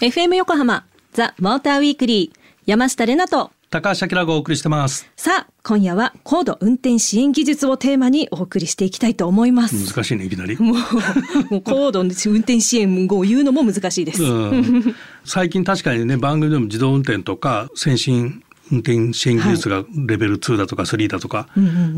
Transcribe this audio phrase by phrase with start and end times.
[0.00, 3.50] FM 横浜ザ・モーターウィークリー山下れなと。
[3.68, 5.06] 高橋明がお送りしてます。
[5.16, 9.92] さあ今夜は高度運転支援技術をテーマにお送りしていきたいと思います。
[9.92, 10.56] 難しいねいきなり。
[10.58, 10.74] もう
[11.50, 14.94] もう高度運転支援を言うのも難しいです、うん、
[15.26, 21.48] 最近確かにね番組でも自動運転とか先進運転支援技術がレベル2だとか3だとか、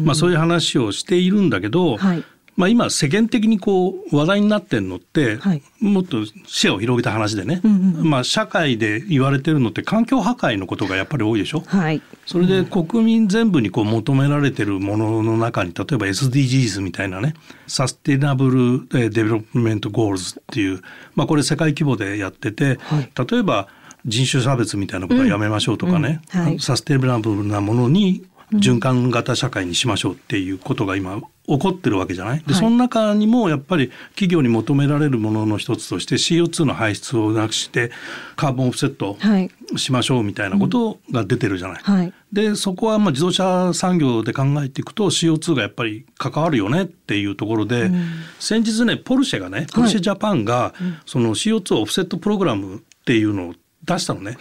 [0.04, 2.24] まあそういう話をしているんだけど、はい
[2.58, 5.62] まあ今世間的にこう話題になってるのって、はい。
[5.80, 7.60] もっと視野を広げた話でね、
[8.02, 11.60] まあ社会で言われてるのって環境破壊のことがやっぱり多いでしょ？
[11.60, 12.02] はい。
[12.26, 17.34] それで国民全部にこう求められてるものの中に例えば SDGs みたいなね
[17.68, 20.82] Sustainable Development Goals っていう、
[21.14, 23.10] まあ、これ世界規模でやってて、はい。
[23.30, 23.68] 例えば
[24.04, 26.46] 人種差別みたいなことはやめましょうとかね、うんうん。
[26.46, 26.58] はい。
[26.58, 32.38] サステナブルなものに循環型社会にしましょうっていうことが今起こってるわけじゃない？
[32.40, 32.54] で、はい。
[32.54, 37.90] その中にもやっぱり企業に求められるものの一つとして CO2 の排出をなくして
[38.36, 39.50] カーボンオフセットはい。
[39.76, 41.82] しましょうみたいなことが出てるじゃない？
[41.82, 42.12] はい。
[42.32, 47.90] でそこはまあ自動車産業で考えていくと CO2 がやっぱり関わるよねっていうところで、
[48.38, 50.74] 先日ねポルシェがねポルシェジャパンが
[51.06, 54.32] その CO2 オフセットプログラムっていうのを出したのね。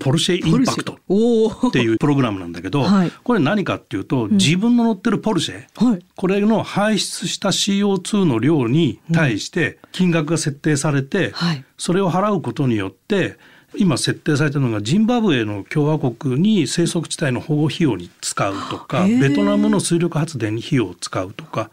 [0.00, 0.94] ポルシェインパクト。
[0.94, 3.12] っていうプログラムなんだけど、 はい。
[3.22, 6.04] これ何かっていうと、自分の乗ってるポルシェ、はい。
[6.16, 11.64] これの排出した CO2 の量に対して金額が設定されて、はい。
[11.76, 13.38] それを払うことによって
[13.76, 21.70] 今設定されてるのがジンバブエの共和国に生息地帯の保護費用に使うとかベトナムの水力発電に費用を使うとか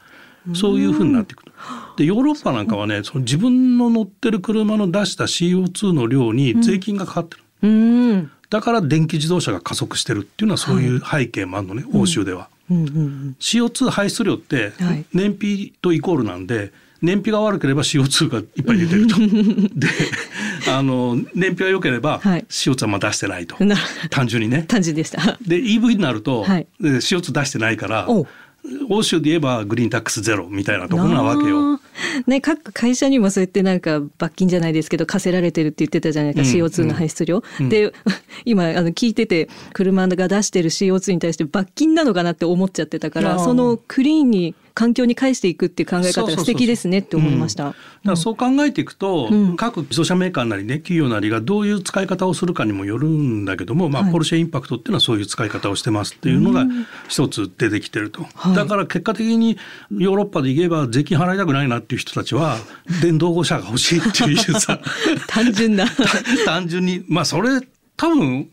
[0.53, 1.46] そういうふうになっていくる。
[1.97, 7.43] でヨーロッパなんかはねその自分の乗ってる車の出した CO2 の量に税金がかかってる。
[7.63, 8.31] うん。
[8.49, 12.49] だから電気自動車が加速してるっていうのはそういう背景もあるのね、欧州では。
[12.69, 15.05] うんうん CO2 排出量ってはい。
[15.13, 19.15] 燃費とイコールなんで燃費が悪ければ CO2 がいっぱい出てると。
[19.75, 19.87] で
[20.69, 22.45] あの燃費が良ければはい。
[22.47, 23.75] CO2 はあんま出してないと、な
[24.11, 24.65] 単純にね。
[24.67, 25.37] 単純でした。
[25.41, 26.67] で EV になると、はい。
[26.79, 28.27] で CO2 出してないからお
[28.89, 31.79] 欧州で言えばグリーンタックスゼロみたいなところなわけよ。
[32.27, 37.43] ね、各会社にもそうやってなんか罰金じゃないですけど課せられてるって言ってたじゃないですか、うん CO2 の排出量。
[37.59, 37.69] うん。
[37.69, 37.93] で
[38.45, 47.63] 今あの聞いてて車が出してる CO2 に対して罰金なのかなって思っちゃってたからそのクリーンに環境に返していくっていう考え方が素敵ですねって思いました。
[47.63, 49.57] だからそう考えていくと、うん。
[49.57, 54.11] 各自動車メーカーなりね企業なりがどういう使い方をするかにもよるんだけども、まあはい。
[54.11, 56.67] ポルシェインパクトっていうのはそういう使い方をしてますっていうのが
[57.07, 58.55] 一つ出てきてると、はい。
[58.55, 59.57] だから結果的に
[59.89, 62.57] ヨーロッパで言えば税金払いたくないなっていう人たちは
[63.01, 64.79] 電動車が欲しいっていうさ。
[65.25, 65.87] 単純な。
[66.45, 67.03] 単純に。
[67.07, 67.61] まあそれ
[67.95, 68.47] 多分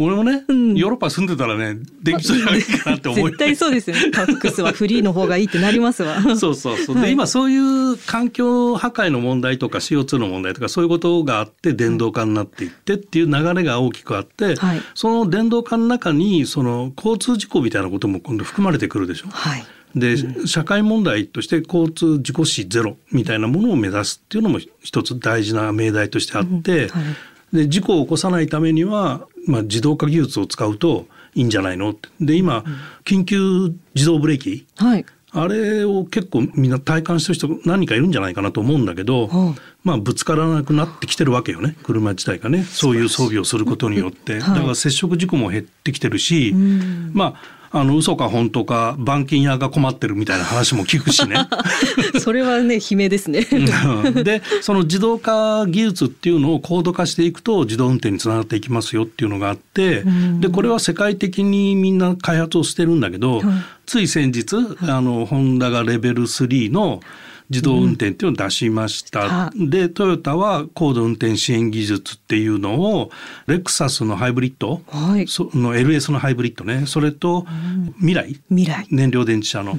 [0.00, 4.10] 俺もね、んヨーロッパ住んでたらね電気自動車がいいかなって思うよね 絶対そうですよね。
[4.12, 6.20] タックスはフリーの方がいいってなりますわ。
[6.38, 6.94] そうそうそう。
[6.94, 19.28] で、はい今そういう環境破壊の問題とか CO2 の問題とかそういうことがあって電動化になっていってっていう流れが大きくあって、はいその電動化の中にその交通事故みたいなことも今度含まれてくるでしょ？
[19.30, 19.64] はい。
[19.96, 20.16] で、
[20.46, 27.04] 社会問題として交通事故死ゼロみたいなものを目指すっていうのも一つ大事な命題としてあって、はい
[27.52, 31.90] で事故を起こさないためには、まあ、自動化技術を使うといいんじゃないの？
[31.90, 32.64] ってで今、
[33.04, 34.66] 緊急自動ブレーキ？
[34.76, 35.06] はい。
[35.30, 41.76] あれを結構みんな体感してる人何人かいるんじゃないかなと思うんだけど、はあまあぶつからなくなってきてるわけよね。
[41.82, 42.64] 車自体がね。
[42.64, 44.54] そういう装備をすることによって、はい。
[44.56, 47.12] だから接触事故も減ってきてるし、ん。
[47.12, 51.36] まああの嘘か本当か板金屋が困ってるみたいな話も聞くしね。
[52.20, 53.46] それはね悲鳴ですね。
[53.52, 63.44] うんでその自動化技術っていうのを高度化していくと自動運転につながっていきますよっていうのがあってんでこれは世界的にみんな開発をしてるんだけど、はい
[63.88, 67.00] つい先日あのホンダがレベル3の
[67.50, 73.10] 自動運転っていうのを出しました、はでトヨタは高度運転支援技術っていうのを
[73.46, 75.26] レクサスのハイブリッド、はい。
[75.26, 76.84] その LS のハイブリッドね。
[76.86, 77.46] それと
[77.96, 78.86] 未来、未来。
[78.90, 79.78] 燃料電池車の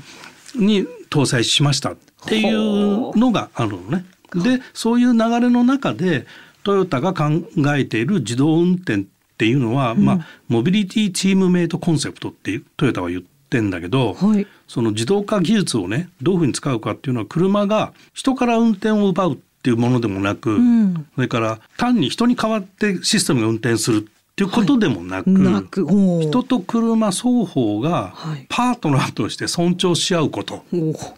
[0.55, 4.05] に搭載しましたっていうのがあるのね。
[4.33, 6.25] でそういう流れの中で
[6.63, 7.29] トヨタが考
[7.75, 9.05] えている自動運転っ
[9.37, 14.47] ていうのは、まあモビリティチームメイトコンセプトってトヨタは言ってんだけど、はい。
[14.67, 21.07] その自動化技術をねどういうふうに使うかっていうのは車が人から運転を奪うっていうものでもなく、ん。
[21.15, 28.45] それから単に人に代わってシステムが運転するっていうことでもなく、なく、おー人と車双方がはい。
[28.47, 30.63] パートナーとして尊重し合うこと、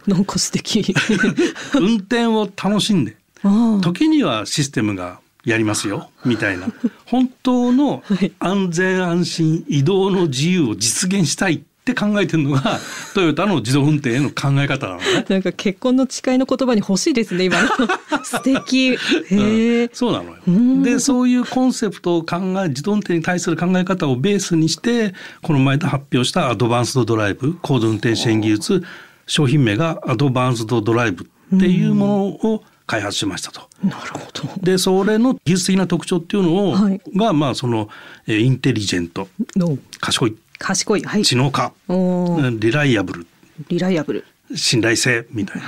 [0.07, 0.95] なんか素敵。
[1.79, 3.15] 運転を楽しんで
[3.81, 6.67] 時にはシステムがやりますよみたいな。
[7.05, 8.31] 本当のはい。
[8.39, 12.79] 安全安心移動の自由を実現したいっって考えてるのが
[13.15, 15.25] トヨタの自動運転への考え方なのね。
[15.27, 17.69] なんか結婚の誓いの言葉に欲しいですね今の。
[18.23, 18.89] 素敵。
[18.89, 18.97] へ
[19.31, 20.35] え、うんそうなのよ。
[20.47, 20.83] うん。
[20.83, 28.83] でそういうコンセプトを考え自動運転に対する考え方をベースにしてこの前で発表したアドバンスドドライブ高度運転支援技術
[29.25, 33.61] 商品名がアドバンスドドライブっていうものを開発しましたと。
[33.83, 34.49] なるほど。
[34.61, 37.01] でそれの技術的な特徴っていうのを、はい。
[37.15, 37.89] がまあその
[38.27, 39.27] えーインテリジェント。
[39.55, 39.77] の。
[39.99, 41.03] 賢い賢い。
[41.03, 41.23] はい。
[41.25, 43.27] 知能化リライアブル。
[43.67, 44.25] リライアブル。
[44.55, 45.63] 信頼性みたいな。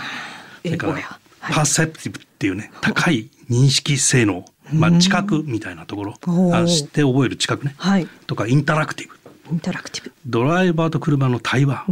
[0.64, 0.94] それから
[1.42, 6.14] パーセプティブっていうね高い認識性能、まあ、知覚みたいなところ。
[6.54, 7.76] あ知って覚える知覚ね。
[7.78, 8.08] はい。
[8.28, 9.16] とかインタラクティブ。
[9.52, 10.12] インタラクティブ。
[10.26, 11.86] ドライバーと車の対話。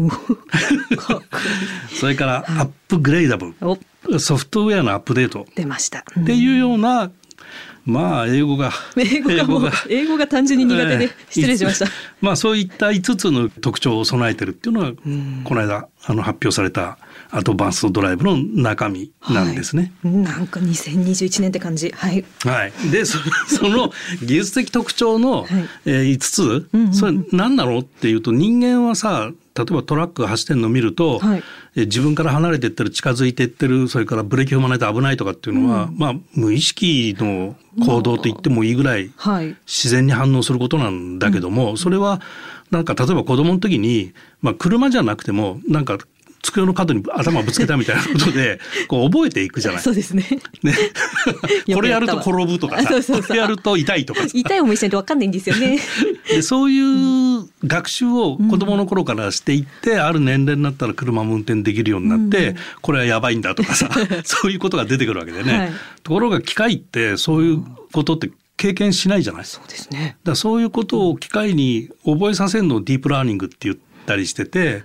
[1.99, 3.53] それからアップグレーダブ
[4.09, 4.19] ル。
[4.19, 5.45] ソフトウェアのアップデート。
[5.55, 5.99] 出ました。
[5.99, 7.11] っていうような
[7.85, 8.71] まあ英語が。
[8.97, 10.27] 英語がもう英語が。
[10.27, 11.09] 単純に苦手でええ。
[11.29, 11.87] 失礼しました。
[12.21, 14.91] まあそういった5つの特徴を備えてるっていうのが
[15.43, 16.97] この間あの発表された
[17.31, 19.91] アドバンストドライブの中身なんですね。
[20.03, 20.13] はい。
[20.13, 21.89] なんか2021年って感じ。
[21.91, 22.23] はい。
[22.43, 23.17] はい、でそ
[23.47, 23.91] その
[24.21, 25.47] 技術的特徴の、はい。
[25.85, 27.79] えー5つ、それ何なの？
[27.79, 31.43] っていうと人間はさ例えばトラックが走ってるのを見ると、はい。
[31.75, 37.55] えー自分から離れてってる近づいてってるそれからブレーキ踏まないと危ないとかっていうのは、まあ無意識の
[37.85, 39.55] 行動と言ってもいいぐらいはい。
[39.65, 42.21] 自然に反応することなんだけども、それは
[42.71, 45.97] なんか例えば子供の時に、まあ、車じゃなくてもなんか
[46.41, 49.81] 机の角に頭ぶつけたみたいなことで こう覚えていくじゃない。
[49.81, 50.25] そうですね。
[50.63, 50.73] ね、
[51.67, 55.79] よ これやると転ぶとかさ これやると痛いとかさ痛い思いしないとわかんないんですよね。
[56.27, 63.89] でそういう学習を子供の頃からしていって、ある年齢になったら車も運転できるようになって、これはやばいんだとかさ
[64.23, 65.71] そういうことが出てくるわけでね、はい
[66.03, 69.65] ところが機械ってそういうことって経験しないじゃないですか。
[69.67, 70.17] そうですね。
[70.23, 73.75] だそういうことを機械に覚えさせるのをディープラーニングって言っ
[74.11, 74.83] たりしてて。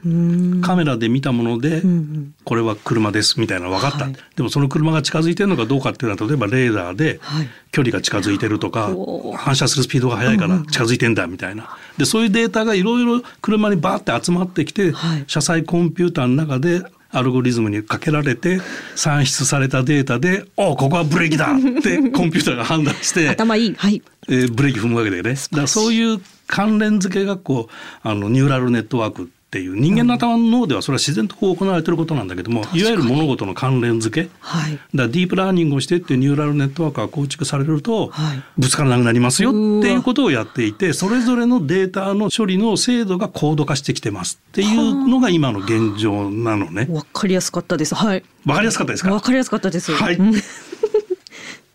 [0.62, 18.60] カメラで見たもので、うんうんこれは車ですみたいなの分かった、はいでもその車が近づいてるのかどうかっていうのは例えばレーダーではい距離が近づいてるとか、おー反射するスピードが速いから近づいてんだみたいなでそういうデータがいろいろ車にバーって集まってきて、はい車載コンピューターの中でアルゴリズムにかけられて
[18.94, 23.28] 算出されたデータで「おここはブレーキだ!」ってコンピューターが判断して。
[23.28, 23.74] 頭いい。
[23.74, 24.02] はい。
[24.28, 25.34] えーブレーキ踏むわけでね。
[25.52, 34.30] だそういう関連付けがこうあのニューラルネットワークっていう人間の頭の脳ではそれは自然とこう行われてることなんだけども、いわゆる物事の関連付け。
[34.40, 34.78] はい。
[34.94, 46.88] だディープラーニングをしてってニューラルネットワークが構築されると、はいぶつからなくなりますよっていうことをやっていてそれぞれのデータの処理の精度が高度化してきてますっていうのが今の現状なのね。
[46.90, 47.94] わかりやすかったです。
[47.94, 48.24] はい。
[48.44, 49.12] わかりやすかったですか？
[49.12, 49.92] わかりやすかったです。
[49.92, 50.34] はいうん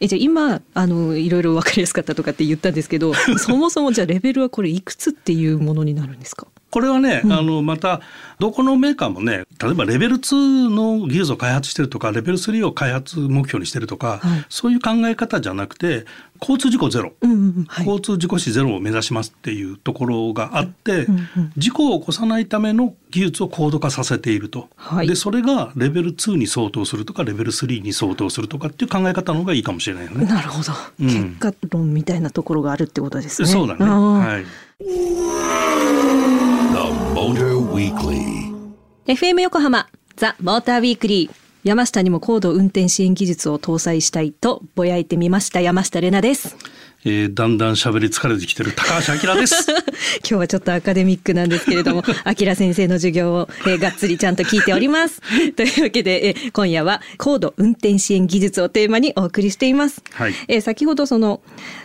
[0.01, 6.47] えじゃあ今あのいろいろわかりやすかったとかって言ったんですけど そもそもじゃあレベルはこれいくつっていうものになるんですか？
[6.71, 8.01] これはね、あのまた
[8.39, 14.45] どこのメーカーもね例えばレベル2の技術を開発してるとかレベル3を開発目標にしてるとか、はい。
[14.49, 16.05] そういう考え方じゃなくて
[16.39, 17.85] 交通事故ゼロ、うんうんうんはい。
[17.85, 25.07] 交通事故死ゼロを目指しますっていうところがあって、うんうん事故を起こさないための技術を高度化させていると、はい。
[25.07, 30.25] でそれがレベル2に相当するとかレベル3に相当するとかっていう考え方の方がいいかもしれないよね。
[30.25, 31.07] なるほど、うん。
[31.07, 33.47] 結果論みたいなところがあるってことですね。
[33.47, 34.45] そうだね、はい.
[39.05, 46.57] FM 横浜ザ・モーターウィークリー山下にも高度運転支援技術を搭載したいとぼやいてみました山下れなです。
[47.03, 49.55] えーだんだん喋り疲れてきてる高橋明です。
[50.21, 55.19] 今日はちょっとアカデミックなんですけれども、あきら先生の授業を、えーがっつりちゃんと聞いております。
[55.55, 60.03] というわけで、えー今夜は高度運転支援技術をテーマにお送りしています。
[60.11, 60.33] はい。
[60.47, 61.41] えー先ほどその、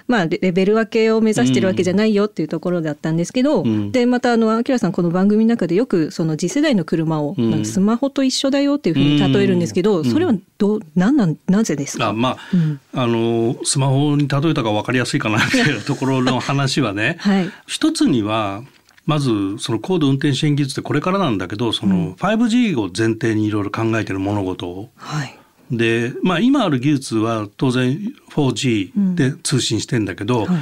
[0.07, 3.93] まあレ、レベル分けを目指してるわけじゃないよっていうところだったんですけど、ん。
[3.93, 12.09] で、またあの、あきらさんこの番組の中でよくその次世代の車を、んなんかスマホと一緒だよっていうふうに例えるんですけど、それはどう、なんなん、なぜですか？
[12.09, 18.63] あまあ、うんあのスマホに例えたか分かりやすいかなみたいなところの話はね、 はい一つには
[19.05, 24.91] まずその高度運転支援技術ってこれからなんだけどその 5G を前提にいろいろ考えてる物事を。
[24.97, 25.39] はい。
[25.71, 30.57] で、まあ、今ある技術は当然 4G で通信してんだけど、はい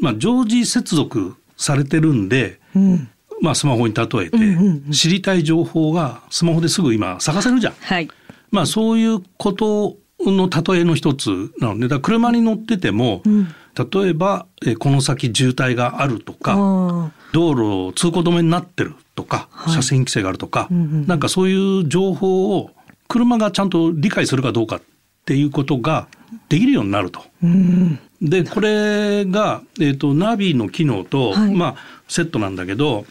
[0.00, 3.08] まあ、常時接続されてるんで、うん。
[3.42, 7.74] まあ、スマホに例えて、うんうんうん知りたい情報がスマホですぐ今探せるじゃん。
[7.80, 8.08] はい。
[8.50, 13.48] まあそういうことの例えの一つなので、だ車に乗ってても、ん。
[13.92, 19.74] 例えばえーこの先渋滞があるとか、あ道路通行止めになってるとか、はい。
[19.74, 22.70] 車線規制があるとか、うんうんなんかそういう情報を
[23.08, 24.82] 車がちゃんと理解するかどうかっ
[25.24, 26.08] ていうことが
[26.48, 27.20] できるようになると。
[27.20, 27.98] ーうん。
[28.20, 31.54] でこれが、えー、とナビの機能と、はい。
[31.54, 31.76] まあ、
[32.08, 33.06] セットなんだけど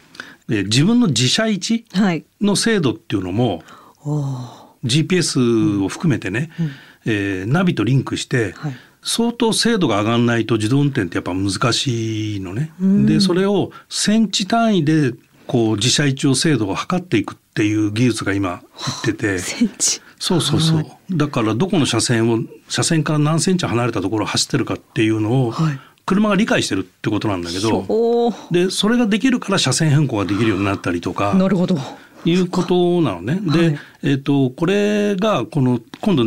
[0.48, 2.24] えー自分の自社位置はい。
[2.40, 3.62] の精度っていうのも
[4.04, 4.70] おー。
[4.84, 6.50] GPS を含めてね、
[7.10, 12.70] えーナビとリンクして、はい相当精度が上がらないと自動運転ってやっぱ難しいのね。
[12.82, 15.14] んでそれをセンチ単位で
[15.46, 18.60] こう自社位置を精度を測っていくっていう技術が今いっ
[19.02, 19.38] てて。
[19.40, 20.00] センチ。
[20.18, 20.86] そうそうそう。
[21.10, 31.78] だからどこの車線を車線から何センチ離れたところを走ってるかっていうのをはい車が理解してるってことなんだけど、でそれができるから車線変更ができるようになったりとかなるほど。
[32.24, 33.38] いうことなのね。
[33.40, 36.24] で、はいえっ、とこれがこの今度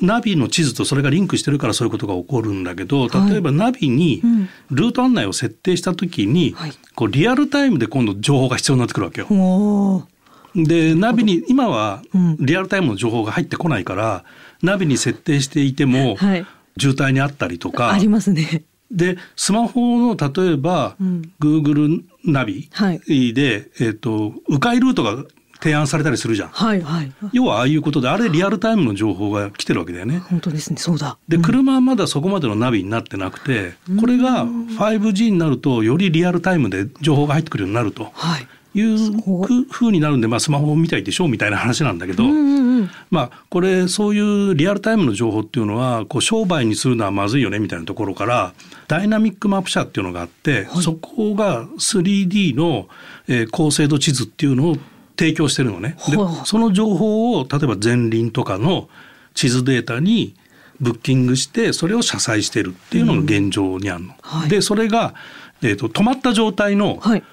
[0.00, 3.30] ナナビの地図とそれがリンクしてるからそういうことが起こるんだけどはい。
[3.30, 4.48] 例えばナビにうん。
[4.70, 6.72] ルート案内を設定した時に、はい。
[6.94, 10.08] こうリアルタイムで今度情報が必要になってくるわけよ。
[10.54, 12.36] でナビに今はうん。
[12.40, 14.24] リアルタイムの情報が入ってこないから、
[14.62, 16.46] ナビに設定していてもはい。
[16.78, 18.64] 渋滞にあったりとか、ありますね。
[18.90, 21.32] でスマホの例えば、うん。
[21.40, 23.34] Google ナビはい。
[23.34, 25.24] で、えっと迂回ルートが
[25.60, 26.48] 提案されたりするじゃん。
[26.48, 27.12] はいはい。
[27.32, 30.18] 要はああいうことであれリアルタイムの情報が来てるわけだよね。
[30.18, 30.78] 本当ですね。
[30.78, 31.16] そうだ。
[31.28, 38.46] で車はまだそこまでのナビになってなくてこれが 5G になるとよりリアルタイムで情報が入ってくるようになるとはい。
[38.78, 42.90] いうごふうになるんで、まあ、スマホみたいでしょみたいな話なんだけど、うんうんうん。
[43.10, 48.52] まあこれそういうリアルタイムの情報っていうのはこう商売にするのはまずいよねみたいなところから
[48.86, 52.88] ダイナミックマップ社っていうのがあって、そこが 3D の、
[53.28, 54.76] えー高精度地図っていうのを
[55.18, 55.96] 提供してるのね。
[56.08, 58.88] ではあその情報を例えば前輪とかの
[59.34, 60.34] 地図データに
[60.80, 64.14] ブッキングしてそれを車載してるっていうのが現状にあるの。
[64.22, 65.14] はいでそれが、
[65.62, 67.24] えー、と止まった状態のはい。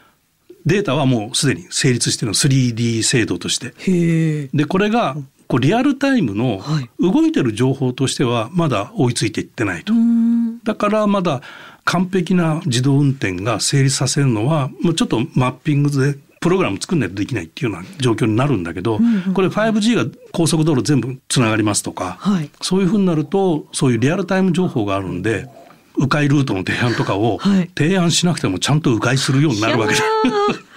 [0.65, 3.73] データはもうすでに成立してるの 3D 精度として。
[4.53, 9.97] でこれがこうリアルタイムのはい動いてる情報としてはまだ追いついていってないとう。
[9.97, 10.59] ん。
[10.63, 11.41] だからまだ
[11.83, 18.99] 完璧な自動運転が成立させるのはもうちょっとマッピングでプログラム作んないとできないっていうような状況になるんだけど、
[19.33, 22.49] これ 5G が高速道路全部つながりますとか、はい。
[22.61, 25.47] そういうふうになるとそういうリアルタイム情報があるんで
[25.97, 29.99] 迂回ルートの提案とかを はい提案しなくてもちゃんと迂回するようになるわけだ。
[29.99, 30.31] いや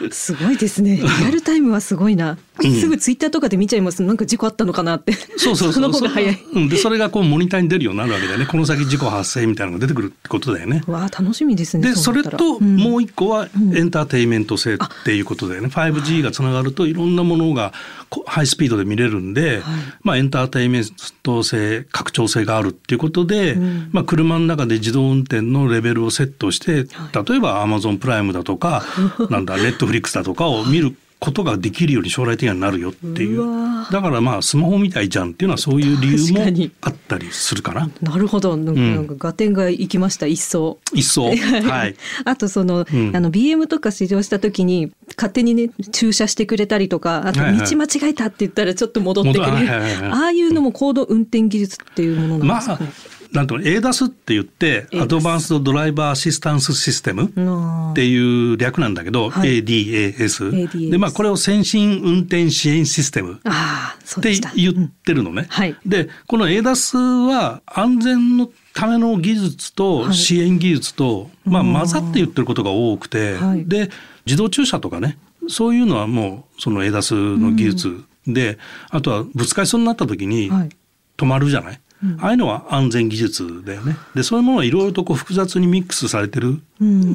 [0.08, 0.96] ーすごいですね。
[0.96, 2.38] リアルタイムはすごいな。
[2.62, 4.02] すぐツイッターとかで見ちゃいます。
[4.02, 5.12] なんか事故あったのかなって。
[5.36, 5.82] そうそうそう。
[5.82, 6.34] の方が早い。
[6.34, 8.46] そうん、でそれがこうモニターに出るようになるわけだよね。
[8.46, 10.82] この先事故発生みたいなのが出てくるってことだよね。
[10.86, 11.90] わあ楽しみですね。
[11.90, 15.68] でそれとうんもう一個はエンターテインメント性っていうことだよね。
[15.68, 17.72] 5G がつながるといろんなものが
[18.08, 19.62] こハイスピードで見れるんで、
[20.02, 20.84] まあエンターテインメン
[21.22, 28.84] ト性拡張性があるっていうことで、うんまあ車の中で自動運転のレベルをセットして、は例えば Amazon プライムだとか
[29.30, 33.66] なんだ Netflix だとかを見ることができるように将来的にはなるよっていう。
[33.90, 37.88] だからまあスマホみたいじゃんっていうのはそういう理由もあったりするかな。
[38.02, 38.56] なるほど。
[38.56, 40.26] なんか合点がいきました。
[40.26, 40.78] 一層。
[40.92, 41.30] 一層。
[41.34, 41.96] はい。
[42.24, 43.16] あとその、うん。
[43.16, 53.15] あの BM とか試乗した時に勝手にね駐車してくれたりとかあと道間違えたって言ったらちょっと戻ってくれる、戻はいはいはいああいうのも高度運転技術っていうものなんまあですかね。
[53.36, 59.62] なんと ADAS って言って、アドバンスドドライバーアシスタンスシステムうんっていう略なんだけど、はい。
[59.62, 60.90] ADAS。
[60.90, 64.40] で、まあこれを先進運転支援システムって。
[64.56, 65.46] 言ってるのね。
[65.50, 65.76] はい。
[65.84, 73.66] で、この ADAS は安全のための技術と支援技術と、まあ混ざって言ってることが多くて、はい。
[73.66, 73.90] で、
[74.24, 80.70] 自動駐車とかね、そういうのはもうその ADAS の技術で、あとはぶつかりそうになった時にはい。
[81.16, 81.80] 止まるじゃない、
[82.20, 83.96] ああいうのは安全技術だよね。
[84.14, 86.60] で、そういうものはいろいろとこう複雑にミックスされてる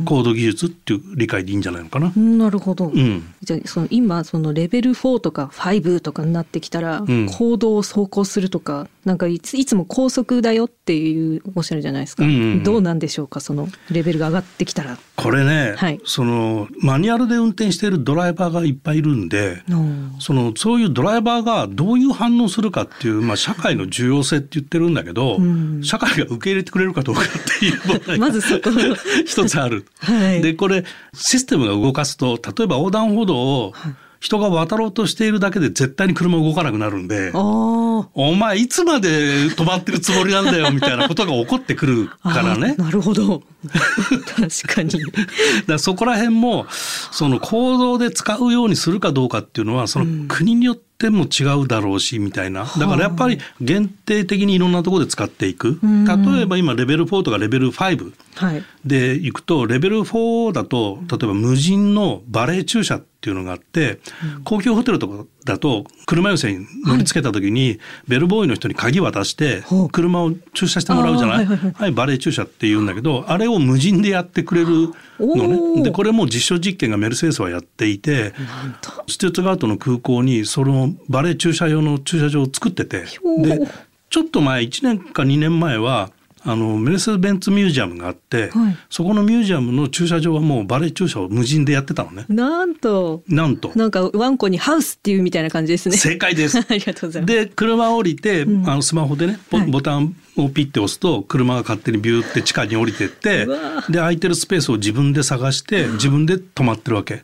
[0.06, 2.12] 高度技術っていう理解でいいんじゃないのかな。
[2.16, 2.88] うんなるほど。
[2.88, 3.34] うん。
[3.44, 14.98] じゃあその今そのレベル4とか5とかになってきたら、ん行動を走行するとかなんかいついつも高速だよっていうおっしゃるじゃないですか、うんうんうんどうなんでしょうかそのレベルが上がってきたら。
[15.16, 27.26] これね、はいそのマニュアルで運転しているドライバーがいっぱいいるんで、うんそのそういうドライバーがどういう反応するかっていう、まあ、社会の重要性って言ってるんだけど、うん社会が受け入れてくれるかどうかっ
[27.60, 28.70] ていう問題がまずそこ
[29.26, 29.86] 一つある。
[30.00, 33.74] はいでこれシステムが動かすと例えば横断歩道を
[34.20, 37.32] 人が渡ろうとしているだけで絶対に車動かなくなるんで。
[38.14, 42.76] お前いつまで止まってるつもりなんだよみたいなことが起こってくるからね。
[42.78, 43.44] なるほど
[44.36, 44.90] 確かに。
[44.92, 45.04] だか
[45.68, 46.66] らそこら辺も
[47.12, 52.66] その行動で使うようにするかどうかっていうのはその国によっても違うだろうしみたいな。
[52.78, 55.80] だからやっぱり限定的にいろんなところで使っていく。
[55.86, 56.06] ん。
[56.06, 58.64] 例えば今レベル4とかレベル5はい。
[58.86, 64.00] でいくとレベル4だと例えば無人のバレー駐車っっていうのがあって、
[64.44, 71.92] 高級ホテルとかだと車寄せに乗り付けた時に、ベルボーイの人に鍵渡して車を駐車してもらうじゃない、はいはいはい。
[71.92, 75.84] バレー駐車って言うんだけどあれを無人でやってくれるのおねー。
[75.84, 78.34] でこれも実証実験がメルセデスはやっていて
[79.08, 83.06] ステュートガートの空港にそのバレー駐車用の駐車場を作ってて。
[83.44, 83.68] で
[84.10, 86.10] ちょっと前1年か2年前は
[86.44, 92.26] あのメルセデス・ベンツミュージアムがあって、はいそこのミュージアムの駐車場はもうバレー駐車を無人でやってたのね。
[92.30, 95.96] なんとなんとなんかワンコにハウスっていうみたいな感じですね。
[95.98, 96.58] 正解です。
[96.68, 97.34] ありがとうございます。
[97.34, 103.46] で車降りて、んあのスマホでねボ,、はいボタンをピッて押すと車が勝手にビューって地下に降りてって
[103.90, 107.24] で空いてるスペースを自分で探して自分で止まってるわけ。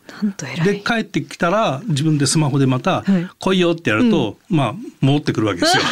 [0.64, 5.84] で帰ってきたら自分でスマホでまたはい「来いよ」ってやると、まあ戻ってくるわけですよ。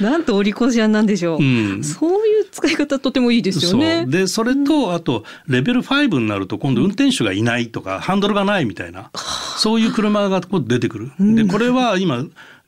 [0.00, 1.42] なんとお利口ちゃんなんでしょう。
[1.42, 1.84] うん。
[1.84, 4.02] そういう使い方とてもいいですよね。
[4.02, 4.10] そう。
[4.10, 9.10] でそれとあとレベル5になると今度運転手がいないとかハンドルがないみたいな。
[9.56, 11.12] そういう車がこう出てくる。
[11.18, 12.24] でこれは今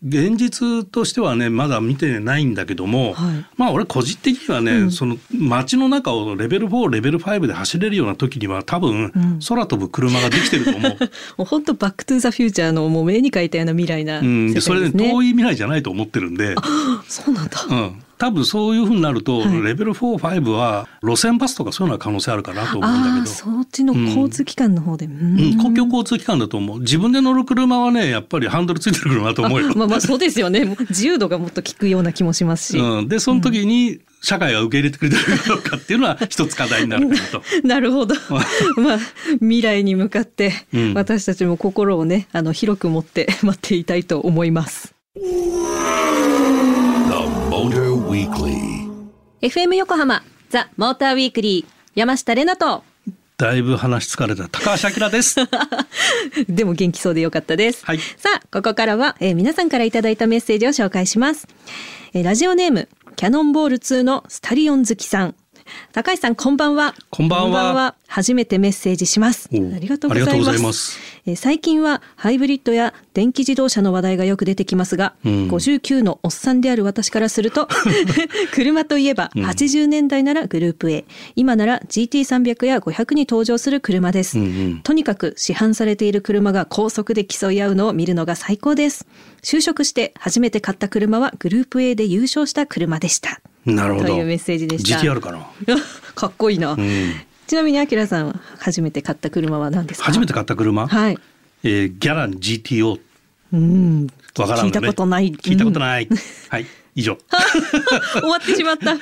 [0.06, 10.98] 現実としてはねまだ見てないんだけども、はいまあ俺個人的にはね、その街の中をレベル4レベル5で走れるような時には多分、ん空飛ぶ車ができてると思う。
[11.38, 14.92] もう本当バックトゥーザフューチャーのもう目に描いたような未来なうん、それね。
[14.92, 16.54] 遠い未来じゃないと思ってるんで。
[17.08, 17.64] そうなんだ。
[17.68, 23.26] うん、多分そういうふうになると、はいレベル45は路線バスとかそういうのは可能性あるかなと思うんだけど。
[23.26, 25.06] そっちの交通機関の方で。
[25.06, 29.72] うんうん、公共交通機関だと思う自分で乗る車はねやっぱりハンドルついてる車だと思うよ。
[29.76, 30.76] まあまあそうですよね。
[30.90, 32.78] 自由度がもっと効くような気もしますし。
[32.78, 37.42] うん、でその時に社会が受け入れてくれてるかどうかっていうのは 一つ課題になるかなと。
[37.62, 38.14] なるほど。
[38.76, 38.98] まあ
[39.40, 44.94] 未来に向かってうん私たちも心をねあの広く持って待っていたいと思います。
[49.42, 52.84] FM 横浜ザ・モーターウィークリー山下れなと
[53.36, 55.40] だいぶ話疲れた高橋明です。
[56.48, 57.84] でも元気そうでよかったです。
[57.84, 61.48] はいさあここからは、えー皆さんからいただいたメッセージを紹介します。
[62.12, 65.34] えーラジオネームキャノンボール2のスタリオン好きさん。
[65.92, 66.94] 高橋さんこんばんは。
[67.10, 67.94] こんばんは。
[68.06, 69.48] 初めてメッセージします。
[69.52, 70.98] ありがとうございます。
[71.26, 75.48] えー最近はハイブリッドや電気自動車の話題がよく出てきますが、うん。
[75.48, 77.66] 59のおっさんである私からすると
[78.52, 84.80] 車といえば80年代ならグループ A、今なら GT300 や500に登場する車です、うんうん。
[84.82, 89.06] とにかく市販されている車が高速で競い合うのを見るのが最高です。
[89.42, 94.06] 就職して初めて買った車はグループ A で優勝した車でしたなるほど。
[94.08, 94.98] というメッセージでした。
[94.98, 95.46] GTR かな。
[96.14, 97.12] かっこいいな、うん、
[97.46, 100.06] ちなみにあきらさんは初めて買った車は何ですか？
[100.06, 101.18] 初めて買った車、はい。
[101.62, 103.00] えーギャラン GTO
[103.52, 104.06] うん。
[104.38, 104.70] わからんのね。
[104.70, 105.32] 聞いたことない。
[105.32, 106.08] 聞いたことい、ない。
[106.48, 106.66] はい。
[106.96, 107.12] 以上。
[107.12, 107.16] う
[108.18, 108.92] ん終わってしまった。
[108.94, 108.96] う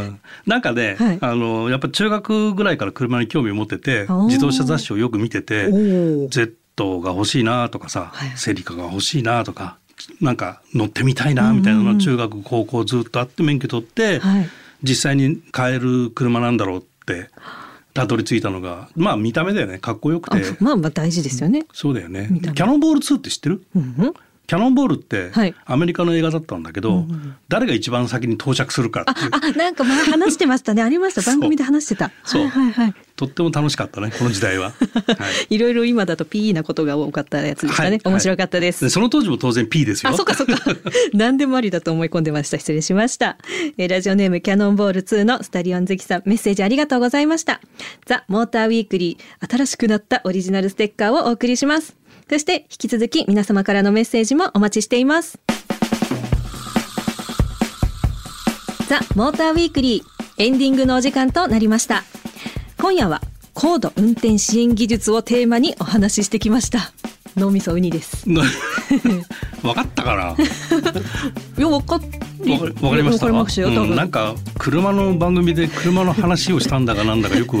[0.00, 1.18] ん、なんかね、はい。
[1.20, 5.68] あのやっぱ中学ぐらいから車に興味を持ってて自動車雑誌をよく見てて
[6.30, 8.32] Z が欲しいなとかさ、はい。
[8.36, 9.78] セリカが欲しいなとか
[10.20, 14.48] なんか乗ってみたいなみたいなのが中学高校ずっとあって免許取って、はい。
[14.82, 17.30] 実際に買える車なんだろうって
[17.94, 19.78] たどり着いたのがまあ見た目だよね。
[19.78, 22.28] かっこよくあてまあまあ大事ですよね、そうだよね。
[22.42, 23.64] キャノンボール2って知ってる？
[23.74, 24.14] うん
[24.46, 34.72] キャノンボールってはいアメリカの映画だったんだけど、うんうん誰が一番先に到着するかあなんか前話してましたね ありました番組で話してたそうはいはいはいとっても楽しかったねこの時代は。
[34.74, 40.10] はいいろいろ今だと P なことが多かったやつでしたね、はい面白かったです、でその当時も当然 P ですよ。
[40.10, 40.56] あ、そっかそっか。
[41.14, 42.58] 何でもありだと思い込んでました。
[42.58, 43.38] 失礼しました。
[43.78, 47.60] えーラジオネームキャノンボール2のスタリオン好きさん、メッセージありがとうございました。
[48.06, 52.03] ザ・モーターウィークリー、新しくなったオリジナルステッカーをお送りします。
[52.28, 55.38] そして、引き続き皆様からのメッセージもお待ちしています。
[58.88, 62.02] ザ・モーターウィークリー、エンディングのお時間となりました。
[62.80, 63.20] 今夜は、
[63.52, 66.92] 高度運転支援技術をテーマにお話ししてきました。
[67.36, 68.24] 脳みそウニです。
[69.62, 70.24] わかったかな？
[70.26, 70.40] わ か
[71.56, 72.00] いや、わかっ
[72.44, 73.26] りわかりました？
[73.26, 73.90] わかりましたよ、多分。
[73.90, 77.56] うんなんか車の番組で車の話をしたんだかなんだかよく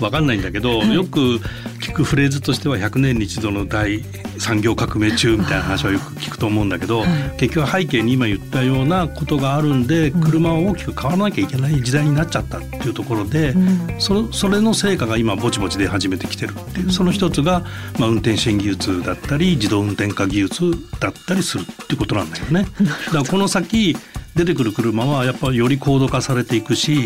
[0.00, 1.40] わかんないんだけど、よく
[1.77, 4.02] 聞くフレーズとしては100年に一度の大
[4.38, 7.04] 産業革命中みたいな話はよく聞くと思うんだけど、
[7.38, 13.54] 結局背景に今言ったようなことがあるんで車は大きく変わらなきゃいけない時代になっちゃったっていうところで、
[13.98, 17.64] そそれの成果が今ぼちぼち出始めてきてるっていうその一つが、
[17.98, 22.66] まあ、運転支援技術だったり自動運転化技術だったりするっていうことなんだよね。
[23.06, 23.96] だからこの先
[24.38, 27.04] 出てくる車はやっぱりより高度化されていくし、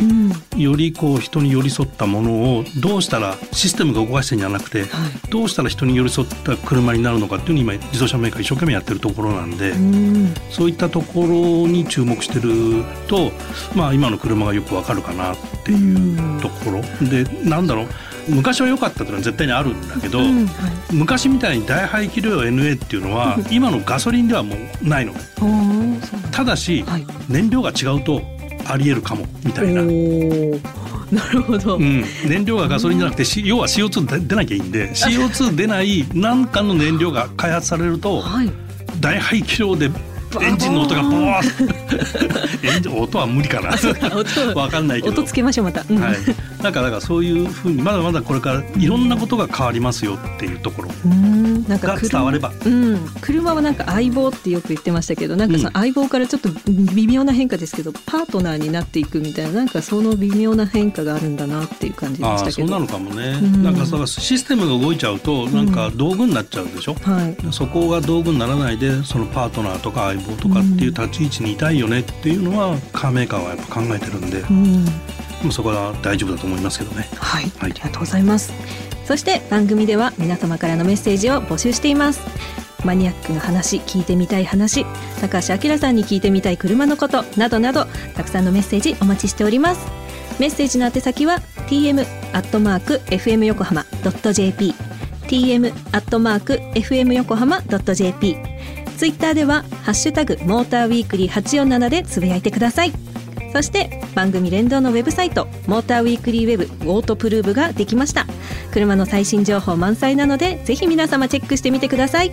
[0.55, 4.85] よりこう人に寄り添ったものをどうしたらシステムが動かしてんじゃなくて、
[5.31, 10.35] どうしたら人に寄り添った車になるのかっていうのを今自動車メーカー一生懸命やってるところなんで、うん。
[10.51, 13.33] そういったところに注目してると、
[13.75, 16.83] まあ、今の車がよくわかるかなっていうところ。
[17.09, 17.89] でなんだろう
[18.29, 20.95] 昔は良かったっていうのは絶対にあるんだけど、うんはい。
[20.95, 25.13] 昔みたいに大排気量 NA っていうのは今のガソリンではもうないの。
[26.31, 27.07] ただし、はい。
[27.29, 28.23] 燃料が違うと
[28.67, 29.83] ありえるかもみたいな、
[31.13, 38.51] なるほど、うん、燃料がガソリンじゃなくて、し要は CO2 出出なきゃいいんで CO2 出ない何かの燃料が開発されるとはい。
[39.01, 39.91] 大排気量で
[40.41, 43.73] エンジンの音がボワー エンジン音は無理かな。
[44.73, 45.21] かんないけど。
[45.21, 46.01] 音つけましょうまた、うん。
[46.01, 46.17] はい、
[46.63, 50.89] なんかだからそういうふうにまだまだこれからいろんなことが変わりますよっていうところ。
[51.05, 51.69] うーん。
[51.69, 52.51] なんかが伝われば。
[52.65, 62.67] うん、車はなんか相棒ってよく言ってましたけどなんかその相棒からちょっと微妙な変化ですけど、パートナーになっていくみたいななんかその微妙な変化があるんだなっていう感じであしたけど。
[62.67, 63.63] あそうなのかもね、うん。
[63.63, 67.53] なんかそのシステムが動いちゃうとなんか道具になっちゃうでしょ、はい。
[67.53, 74.85] そこが道具にならないでそのパートナーとか相棒とかっていう立ち位置にいたいよねっていうのはカーメーカーはやっぱ考えてるんで、うん。
[75.43, 77.09] もうそこは大丈夫だと思いますけどね。
[77.17, 77.53] はい、はい。
[77.61, 78.53] ありがとうございます。
[79.05, 82.21] そして番組では皆様からのメッセージを募集しています。
[82.85, 84.85] マニアックな話聞いてみたい話
[85.21, 89.87] 高橋明さんに聞いてみたい車のことなどなどたくさんのメッセージお待ちしております。
[90.39, 93.85] メッセージの宛先は tm アットマーク fm 横浜
[94.33, 94.75] .jp
[95.29, 98.52] tm アットマーク fm 横浜 .jp
[99.03, 102.93] ツイッターではハッシュタグモーターウィークリー847でつぶやいてください。
[103.53, 108.27] そして番組連動のウェブサイトモーターウィークリーウェブオートプルーブができました。
[108.71, 112.31] 車の最新情報満載なのでぜひ皆様チェックしてみてください。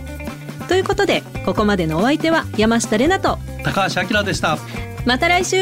[0.68, 4.56] ということでここまでのお相手は山下れなと高橋明でした。
[5.06, 5.56] また来週